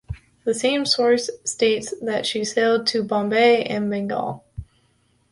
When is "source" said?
0.87-1.29